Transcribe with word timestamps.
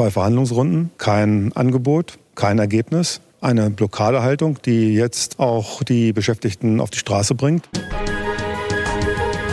zwei 0.00 0.10
Verhandlungsrunden, 0.10 0.90
kein 0.96 1.52
Angebot, 1.52 2.18
kein 2.34 2.58
Ergebnis. 2.58 3.20
Eine 3.42 3.68
Blockadehaltung, 3.68 4.56
die 4.64 4.94
jetzt 4.94 5.38
auch 5.38 5.82
die 5.82 6.14
Beschäftigten 6.14 6.80
auf 6.80 6.88
die 6.88 6.96
Straße 6.96 7.34
bringt. 7.34 7.68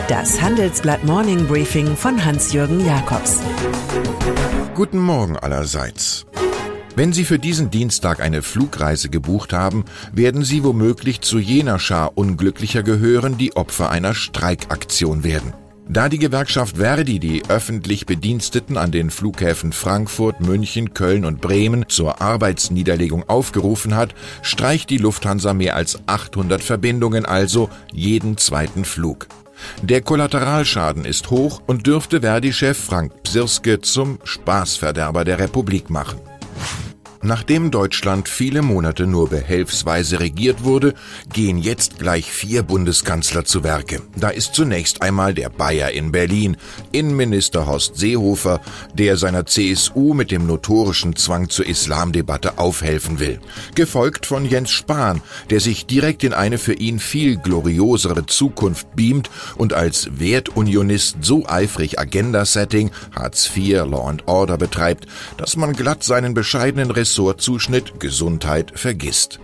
Das 0.08 0.40
Handelsblatt 0.40 1.04
Morning 1.04 1.46
Briefing 1.46 1.94
von 1.94 2.24
Hans-Jürgen 2.24 2.82
Jakobs. 2.82 3.42
Guten 4.74 4.96
Morgen 4.96 5.36
allerseits. 5.36 6.24
Wenn 6.96 7.12
Sie 7.12 7.24
für 7.24 7.38
diesen 7.38 7.68
Dienstag 7.68 8.22
eine 8.22 8.40
Flugreise 8.40 9.10
gebucht 9.10 9.52
haben, 9.52 9.84
werden 10.14 10.44
Sie 10.44 10.64
womöglich 10.64 11.20
zu 11.20 11.38
jener 11.38 11.78
Schar 11.78 12.12
Unglücklicher 12.16 12.82
gehören, 12.82 13.36
die 13.36 13.54
Opfer 13.54 13.90
einer 13.90 14.14
Streikaktion 14.14 15.24
werden. 15.24 15.52
Da 15.90 16.10
die 16.10 16.18
Gewerkschaft 16.18 16.76
Verdi 16.76 17.18
die 17.18 17.42
öffentlich 17.48 18.04
Bediensteten 18.04 18.76
an 18.76 18.90
den 18.92 19.10
Flughäfen 19.10 19.72
Frankfurt, 19.72 20.40
München, 20.40 20.92
Köln 20.92 21.24
und 21.24 21.40
Bremen 21.40 21.88
zur 21.88 22.20
Arbeitsniederlegung 22.20 23.26
aufgerufen 23.26 23.96
hat, 23.96 24.14
streicht 24.42 24.90
die 24.90 24.98
Lufthansa 24.98 25.54
mehr 25.54 25.76
als 25.76 25.98
800 26.06 26.62
Verbindungen, 26.62 27.24
also 27.24 27.70
jeden 27.90 28.36
zweiten 28.36 28.84
Flug. 28.84 29.28
Der 29.82 30.02
Kollateralschaden 30.02 31.06
ist 31.06 31.30
hoch 31.30 31.62
und 31.66 31.86
dürfte 31.86 32.20
Verdi-Chef 32.20 32.76
Frank 32.76 33.22
Psirske 33.22 33.80
zum 33.80 34.18
Spaßverderber 34.24 35.24
der 35.24 35.38
Republik 35.38 35.88
machen. 35.88 36.20
Nachdem 37.22 37.72
Deutschland 37.72 38.28
viele 38.28 38.62
Monate 38.62 39.06
nur 39.06 39.28
behelfsweise 39.28 40.20
regiert 40.20 40.62
wurde, 40.62 40.94
gehen 41.32 41.58
jetzt 41.58 41.98
gleich 41.98 42.30
vier 42.30 42.62
Bundeskanzler 42.62 43.44
zu 43.44 43.64
Werke. 43.64 44.02
Da 44.14 44.28
ist 44.28 44.54
zunächst 44.54 45.02
einmal 45.02 45.34
der 45.34 45.48
Bayer 45.48 45.90
in 45.90 46.12
Berlin, 46.12 46.56
Innenminister 46.92 47.66
Horst 47.66 47.96
Seehofer, 47.96 48.60
der 48.94 49.16
seiner 49.16 49.46
CSU 49.46 50.14
mit 50.14 50.30
dem 50.30 50.46
notorischen 50.46 51.16
Zwang 51.16 51.48
zur 51.48 51.66
Islamdebatte 51.66 52.58
aufhelfen 52.58 53.18
will. 53.18 53.40
Gefolgt 53.74 54.24
von 54.24 54.44
Jens 54.44 54.70
Spahn, 54.70 55.20
der 55.50 55.58
sich 55.58 55.86
direkt 55.86 56.22
in 56.22 56.32
eine 56.32 56.58
für 56.58 56.74
ihn 56.74 57.00
viel 57.00 57.36
gloriosere 57.36 58.26
Zukunft 58.26 58.94
beamt 58.94 59.28
und 59.56 59.72
als 59.72 60.08
Wertunionist 60.20 61.16
so 61.22 61.44
eifrig 61.46 61.98
Agenda-Setting, 61.98 62.92
Hartz 63.16 63.50
IV, 63.56 63.86
Law 63.86 64.08
and 64.08 64.28
Order 64.28 64.56
betreibt, 64.56 65.06
dass 65.36 65.56
man 65.56 65.72
glatt 65.72 66.04
seinen 66.04 66.34
bescheidenen 66.34 66.92
Ressortzuschnitt 67.08 68.00
Gesundheit 68.00 68.78
vergisst. 68.78 69.40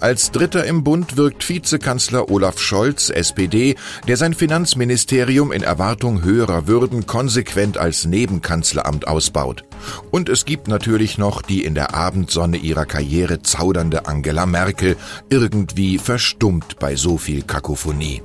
Als 0.00 0.32
Dritter 0.32 0.64
im 0.64 0.82
Bund 0.82 1.16
wirkt 1.16 1.48
Vizekanzler 1.48 2.28
Olaf 2.28 2.58
Scholz, 2.58 3.08
SPD, 3.10 3.76
der 4.08 4.16
sein 4.16 4.34
Finanzministerium 4.34 5.52
in 5.52 5.62
Erwartung 5.62 6.24
höherer 6.24 6.66
Würden 6.66 7.06
konsequent 7.06 7.78
als 7.78 8.04
Nebenkanzleramt 8.04 9.06
ausbaut. 9.06 9.62
Und 10.10 10.28
es 10.28 10.44
gibt 10.44 10.66
natürlich 10.66 11.18
noch 11.18 11.40
die 11.40 11.62
in 11.62 11.76
der 11.76 11.94
Abendsonne 11.94 12.56
ihrer 12.56 12.84
Karriere 12.84 13.42
zaudernde 13.42 14.06
Angela 14.06 14.46
Merkel, 14.46 14.96
irgendwie 15.30 15.98
verstummt 15.98 16.80
bei 16.80 16.96
so 16.96 17.16
viel 17.16 17.42
Kakophonie. 17.42 18.22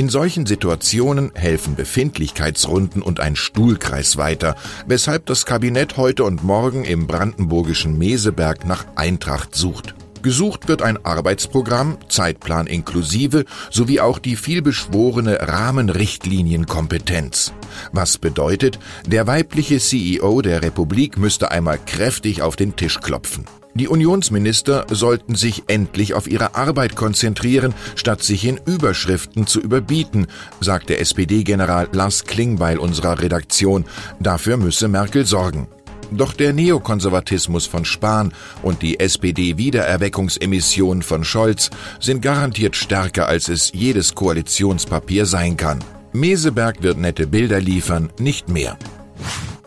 In 0.00 0.08
solchen 0.08 0.46
Situationen 0.46 1.30
helfen 1.34 1.74
Befindlichkeitsrunden 1.74 3.02
und 3.02 3.20
ein 3.20 3.36
Stuhlkreis 3.36 4.16
weiter, 4.16 4.56
weshalb 4.86 5.26
das 5.26 5.44
Kabinett 5.44 5.98
heute 5.98 6.24
und 6.24 6.42
morgen 6.42 6.84
im 6.86 7.06
brandenburgischen 7.06 7.98
Meseberg 7.98 8.64
nach 8.64 8.86
Eintracht 8.96 9.54
sucht. 9.54 9.94
Gesucht 10.22 10.68
wird 10.68 10.82
ein 10.82 11.02
Arbeitsprogramm, 11.04 11.98
Zeitplan 12.08 12.66
inklusive, 12.66 13.44
sowie 13.70 14.00
auch 14.00 14.18
die 14.18 14.36
vielbeschworene 14.36 15.38
Rahmenrichtlinienkompetenz. 15.40 17.52
Was 17.92 18.18
bedeutet, 18.18 18.78
der 19.06 19.26
weibliche 19.26 19.78
CEO 19.78 20.42
der 20.42 20.62
Republik 20.62 21.16
müsste 21.16 21.50
einmal 21.50 21.78
kräftig 21.78 22.42
auf 22.42 22.56
den 22.56 22.76
Tisch 22.76 23.00
klopfen. 23.00 23.46
Die 23.74 23.86
Unionsminister 23.86 24.86
sollten 24.90 25.36
sich 25.36 25.64
endlich 25.68 26.14
auf 26.14 26.28
ihre 26.28 26.56
Arbeit 26.56 26.96
konzentrieren, 26.96 27.72
statt 27.94 28.22
sich 28.22 28.44
in 28.44 28.58
Überschriften 28.66 29.46
zu 29.46 29.60
überbieten, 29.60 30.26
sagte 30.60 30.98
SPD-General 30.98 31.88
Lars 31.92 32.24
Klingbeil 32.24 32.78
unserer 32.78 33.22
Redaktion. 33.22 33.84
Dafür 34.18 34.56
müsse 34.56 34.88
Merkel 34.88 35.24
sorgen. 35.24 35.68
Doch 36.10 36.32
der 36.32 36.52
Neokonservatismus 36.52 37.66
von 37.66 37.84
Spahn 37.84 38.32
und 38.62 38.82
die 38.82 39.00
SPD-Wiedererweckungsemission 39.00 41.02
von 41.02 41.24
Scholz 41.24 41.70
sind 42.00 42.22
garantiert 42.22 42.76
stärker, 42.76 43.26
als 43.26 43.48
es 43.48 43.72
jedes 43.72 44.14
Koalitionspapier 44.14 45.26
sein 45.26 45.56
kann. 45.56 45.78
Meseberg 46.12 46.82
wird 46.82 46.98
nette 46.98 47.26
Bilder 47.26 47.60
liefern, 47.60 48.10
nicht 48.18 48.48
mehr. 48.48 48.76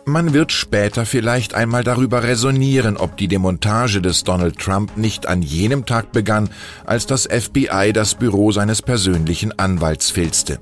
Man 0.06 0.34
wird 0.34 0.52
später 0.52 1.06
vielleicht 1.06 1.54
einmal 1.54 1.82
darüber 1.82 2.22
resonieren, 2.22 2.98
ob 2.98 3.16
die 3.16 3.28
Demontage 3.28 4.02
des 4.02 4.22
Donald 4.22 4.58
Trump 4.58 4.98
nicht 4.98 5.26
an 5.26 5.40
jenem 5.40 5.86
Tag 5.86 6.12
begann, 6.12 6.50
als 6.84 7.06
das 7.06 7.26
FBI 7.26 7.92
das 7.94 8.14
Büro 8.14 8.52
seines 8.52 8.82
persönlichen 8.82 9.58
Anwalts 9.58 10.10
filzte. 10.10 10.60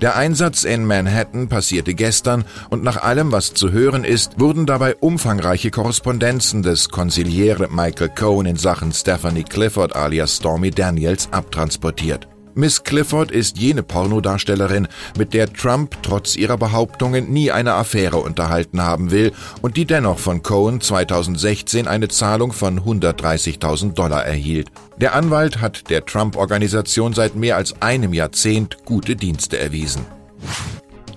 Der 0.00 0.16
Einsatz 0.16 0.64
in 0.64 0.84
Manhattan 0.84 1.48
passierte 1.48 1.94
gestern 1.94 2.44
und 2.70 2.82
nach 2.82 3.02
allem, 3.02 3.32
was 3.32 3.54
zu 3.54 3.72
hören 3.72 4.04
ist, 4.04 4.38
wurden 4.40 4.66
dabei 4.66 4.96
umfangreiche 4.96 5.70
Korrespondenzen 5.70 6.62
des 6.62 6.88
Konsiliere 6.88 7.68
Michael 7.70 8.10
Cohen 8.10 8.46
in 8.46 8.56
Sachen 8.56 8.92
Stephanie 8.92 9.44
Clifford 9.44 9.94
alias 9.96 10.36
Stormy 10.36 10.70
Daniels 10.70 11.28
abtransportiert. 11.30 12.28
Miss 12.56 12.84
Clifford 12.84 13.32
ist 13.32 13.58
jene 13.58 13.82
Pornodarstellerin, 13.82 14.86
mit 15.18 15.34
der 15.34 15.52
Trump 15.52 15.96
trotz 16.02 16.36
ihrer 16.36 16.56
Behauptungen 16.56 17.32
nie 17.32 17.50
eine 17.50 17.74
Affäre 17.74 18.18
unterhalten 18.18 18.80
haben 18.80 19.10
will 19.10 19.32
und 19.60 19.76
die 19.76 19.86
dennoch 19.86 20.18
von 20.18 20.42
Cohen 20.42 20.80
2016 20.80 21.88
eine 21.88 22.08
Zahlung 22.08 22.52
von 22.52 22.80
130.000 22.80 23.94
Dollar 23.94 24.24
erhielt. 24.24 24.68
Der 25.00 25.14
Anwalt 25.14 25.60
hat 25.60 25.90
der 25.90 26.04
Trump-Organisation 26.04 27.12
seit 27.12 27.34
mehr 27.34 27.56
als 27.56 27.82
einem 27.82 28.12
Jahrzehnt 28.12 28.84
gute 28.84 29.16
Dienste 29.16 29.58
erwiesen. 29.58 30.06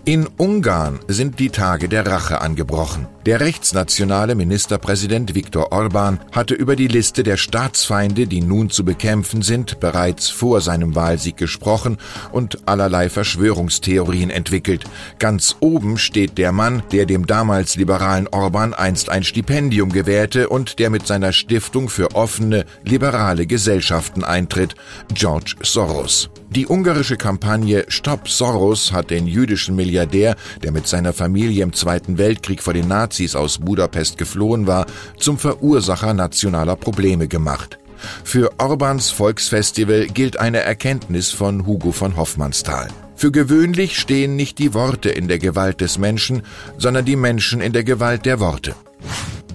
In 0.06 0.28
Ungarn 0.38 1.00
sind 1.08 1.38
die 1.38 1.50
Tage 1.50 1.90
der 1.90 2.08
Rache 2.08 2.42
angebrochen. 2.42 3.08
Der 3.28 3.42
rechtsnationale 3.42 4.36
Ministerpräsident 4.36 5.36
Viktor 5.36 5.74
Orban 5.74 6.22
hatte 6.32 6.54
über 6.54 6.78
die 6.78 6.88
Liste 6.88 7.24
der 7.24 7.36
Staatsfeinde, 7.36 8.26
die 8.26 8.40
nun 8.40 8.70
zu 8.70 8.86
bekämpfen 8.86 9.42
sind, 9.42 9.82
bereits 9.82 10.30
vor 10.30 10.62
seinem 10.62 10.96
Wahlsieg 10.96 11.36
gesprochen 11.36 11.98
und 12.32 12.66
allerlei 12.70 13.10
Verschwörungstheorien 13.10 14.30
entwickelt. 14.30 14.86
Ganz 15.20 15.58
oben 15.60 15.98
steht 15.98 16.38
der 16.38 16.54
Mann, 16.54 16.84
der 16.94 17.06
dem 17.06 17.28
damals 17.28 17.76
liberalen 17.76 18.30
Orban 18.30 18.74
einst 18.74 19.10
ein 19.10 19.26
Stipendium 19.26 19.92
gewährte 19.92 20.48
und 20.48 20.80
der 20.80 20.90
mit 20.90 21.06
seiner 21.06 21.34
Stiftung 21.34 21.90
für 21.90 22.16
offene, 22.16 22.64
liberale 22.86 23.46
Gesellschaften 23.46 24.24
eintritt, 24.24 24.76
George 25.14 25.56
Soros. 25.64 26.30
Die 26.50 26.66
ungarische 26.66 27.18
Kampagne 27.18 27.84
Stop 27.90 28.30
Soros 28.30 28.94
hat 28.94 29.10
den 29.10 29.28
jüdischen 29.28 29.76
Milliardär, 29.76 30.38
der 30.64 30.72
mit 30.72 30.88
seiner 30.88 31.12
Familie 31.12 31.62
im 31.62 31.74
Zweiten 31.74 32.18
Weltkrieg 32.18 32.64
vor 32.64 32.74
den 32.74 32.88
Nazis 32.88 33.17
aus 33.36 33.58
Budapest 33.60 34.18
geflohen 34.18 34.68
war, 34.68 34.86
zum 35.18 35.38
Verursacher 35.38 36.14
nationaler 36.14 36.76
Probleme 36.76 37.28
gemacht. 37.28 37.80
Für 38.24 38.52
Orbans 38.60 39.10
Volksfestival 39.10 40.08
gilt 40.08 40.40
eine 40.40 40.60
Erkenntnis 40.60 41.32
von 41.32 41.66
Hugo 41.66 41.92
von 41.92 42.16
Hoffmannsthal. 42.16 42.88
Für 43.16 43.32
gewöhnlich 43.32 43.98
stehen 43.98 44.36
nicht 44.36 44.60
die 44.60 44.76
Worte 44.76 45.10
in 45.10 45.28
der 45.28 45.40
Gewalt 45.40 45.82
des 45.82 45.98
Menschen, 45.98 46.44
sondern 46.78 47.06
die 47.06 47.16
Menschen 47.16 47.62
in 47.62 47.74
der 47.74 47.84
Gewalt 47.84 48.26
der 48.26 48.40
Worte. 48.40 48.76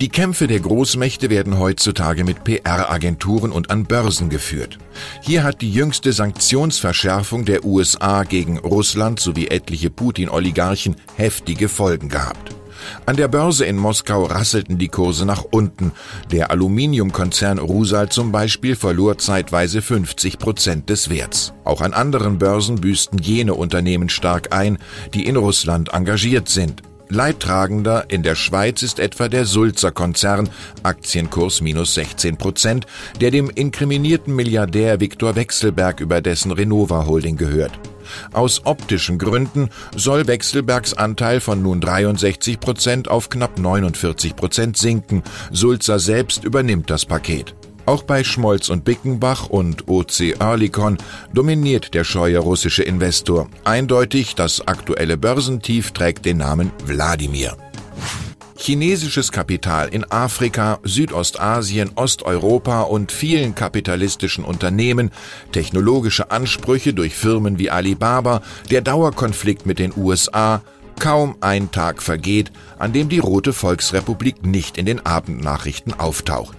Die 0.01 0.09
Kämpfe 0.09 0.49
der 0.49 0.59
Großmächte 0.59 1.31
werden 1.31 1.61
heutzutage 1.61 2.25
mit 2.25 2.43
PR-Agenturen 2.43 3.53
und 3.53 3.71
an 3.71 3.85
Börsen 3.85 4.31
geführt. 4.31 4.79
Hier 5.21 5.45
hat 5.45 5.61
die 5.61 5.71
jüngste 5.71 6.13
Sanktionsverschärfung 6.13 7.45
der 7.45 7.65
USA 7.65 8.25
gegen 8.25 8.59
Russland 8.59 9.21
sowie 9.21 9.47
etliche 9.47 9.91
Putin-Oligarchen 9.91 10.97
heftige 11.15 11.69
Folgen 11.69 12.09
gehabt. 12.09 12.53
An 13.07 13.17
der 13.17 13.29
Börse 13.29 13.65
in 13.65 13.77
Moskau 13.77 14.25
rasselten 14.25 14.79
die 14.79 14.89
Kurse 14.89 15.27
nach 15.27 15.45
unten. 15.51 15.93
Der 16.31 16.51
Aluminiumkonzern 16.51 17.59
Rusal 17.59 18.09
zum 18.09 18.33
Beispiel 18.33 18.77
verlor 18.77 19.19
zeitweise 19.19 19.83
50 19.83 20.39
Prozent 20.39 20.91
des 20.91 21.11
Werts. 21.11 21.53
Auch 21.65 21.81
an 21.81 21.93
anderen 21.93 22.39
Börsen 22.39 22.81
büßten 22.81 23.19
jene 23.19 23.55
Unternehmen 23.55 24.09
stark 24.09 24.55
ein, 24.55 24.79
die 25.15 25.27
in 25.27 25.37
Russland 25.37 25.93
engagiert 25.93 26.49
sind. 26.49 26.83
Leidtragender 27.13 28.07
in 28.09 28.23
der 28.23 28.35
Schweiz 28.35 28.83
ist 28.83 28.99
etwa 28.99 29.29
der 29.29 29.45
Sulzer 29.45 29.93
Konzern, 29.93 30.49
Aktienkurs 30.83 31.61
minus 31.61 31.95
16 31.95 32.39
Prozent, 32.39 32.87
der 33.21 33.31
dem 33.31 33.51
inkriminierten 33.51 34.35
Milliardär 34.35 34.99
Viktor 34.99 35.37
Wechselberg 35.37 36.01
über 36.01 36.23
dessen 36.23 36.53
Renova 36.53 37.05
Holding 37.05 37.37
gehört. 37.37 37.79
Aus 38.33 38.63
optischen 38.65 39.19
Gründen 39.19 39.71
soll 39.97 40.27
Wechselbergs 40.27 40.95
Anteil 40.95 41.41
von 41.41 41.63
nun 41.63 41.81
63 41.81 42.61
Prozent 42.61 43.09
auf 43.09 43.29
knapp 43.29 43.59
49 43.59 44.37
Prozent 44.37 44.77
sinken. 44.77 45.23
Sulzer 45.51 45.99
selbst 45.99 46.45
übernimmt 46.45 46.91
das 46.91 47.07
Paket. 47.07 47.55
Auch 47.85 48.05
bei 48.05 48.23
Schmolz 48.23 48.69
und 48.69 48.85
Bickenbach 48.85 49.49
und 49.49 49.89
OC 49.89 50.41
Oerlikon 50.41 50.99
dominiert 51.33 51.95
der 51.95 52.05
scheue 52.05 52.39
russische 52.39 52.85
Investor. 52.85 53.49
Eindeutig, 53.65 54.35
das 54.37 54.67
aktuelle 54.67 55.17
Börsentief 55.17 55.91
trägt 55.91 56.25
den 56.25 56.39
Namen 56.39 56.71
Wladimir. 56.87 57.57
Chinesisches 58.65 59.33
Kapital 59.33 59.89
in 59.89 60.05
Afrika, 60.13 60.79
Südostasien, 60.85 61.91
Osteuropa 61.97 62.83
und 62.83 63.11
vielen 63.11 63.57
kapitalistischen 63.57 64.45
Unternehmen, 64.45 65.11
technologische 65.51 66.31
Ansprüche 66.31 66.95
durch 66.95 67.13
Firmen 67.13 67.59
wie 67.59 67.71
Alibaba, 67.71 68.41
der 68.71 68.81
Dauerkonflikt 68.81 69.67
mit 69.67 69.81
den 69.81 69.93
USA, 69.97 70.63
kaum 71.01 71.35
ein 71.41 71.73
Tag 71.73 72.01
vergeht, 72.01 72.53
an 72.79 72.93
dem 72.93 73.09
die 73.09 73.19
Rote 73.19 73.53
Volksrepublik 73.53 74.47
nicht 74.47 74.79
in 74.79 74.87
den 74.87 75.05
Abendnachrichten 75.05 75.99
auftaucht. 75.99 76.57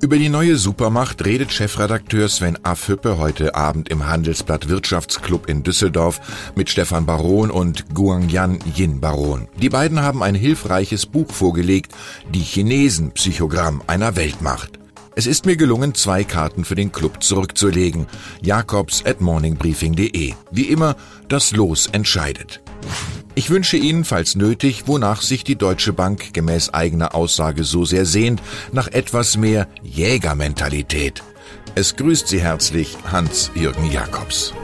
Über 0.00 0.18
die 0.18 0.28
neue 0.28 0.56
Supermacht 0.56 1.24
redet 1.24 1.52
Chefredakteur 1.52 2.28
Sven 2.28 2.58
Affüppe 2.64 3.18
heute 3.18 3.54
Abend 3.54 3.88
im 3.88 4.06
Handelsblatt 4.06 4.68
Wirtschaftsclub 4.68 5.48
in 5.48 5.62
Düsseldorf 5.62 6.20
mit 6.54 6.70
Stefan 6.70 7.06
Baron 7.06 7.50
und 7.50 7.94
Guangyan 7.94 8.58
Yin 8.76 9.00
Baron. 9.00 9.48
Die 9.60 9.68
beiden 9.68 10.00
haben 10.00 10.22
ein 10.22 10.34
hilfreiches 10.34 11.06
Buch 11.06 11.30
vorgelegt, 11.32 11.92
Die 12.32 12.40
Chinesen 12.40 13.12
Psychogramm 13.12 13.82
einer 13.86 14.16
Weltmacht. 14.16 14.78
Es 15.18 15.26
ist 15.26 15.46
mir 15.46 15.56
gelungen, 15.56 15.94
zwei 15.94 16.24
Karten 16.24 16.64
für 16.66 16.74
den 16.74 16.92
Club 16.92 17.22
zurückzulegen. 17.22 18.06
Jakobs 18.42 19.02
at 19.06 19.22
morningbriefing.de. 19.22 20.34
Wie 20.50 20.68
immer, 20.68 20.94
das 21.28 21.52
Los 21.52 21.86
entscheidet. 21.86 22.60
Ich 23.38 23.50
wünsche 23.50 23.76
Ihnen, 23.76 24.06
falls 24.06 24.34
nötig, 24.34 24.84
wonach 24.86 25.20
sich 25.20 25.44
die 25.44 25.56
Deutsche 25.56 25.92
Bank 25.92 26.32
gemäß 26.32 26.72
eigener 26.72 27.14
Aussage 27.14 27.64
so 27.64 27.84
sehr 27.84 28.06
sehnt, 28.06 28.40
nach 28.72 28.88
etwas 28.88 29.36
mehr 29.36 29.68
Jägermentalität. 29.82 31.22
Es 31.74 31.96
grüßt 31.96 32.28
Sie 32.28 32.40
herzlich 32.40 32.96
Hans-Jürgen 33.12 33.92
Jakobs. 33.92 34.54